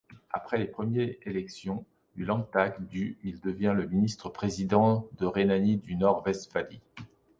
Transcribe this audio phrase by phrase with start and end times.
[0.31, 6.81] Après les premiers élections du Landtag du il devient le ministre-président de Rhénanie-du-Nord-Westphalie.